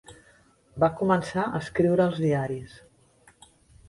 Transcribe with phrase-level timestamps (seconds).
[0.83, 2.73] Va començar a escriure als diaris.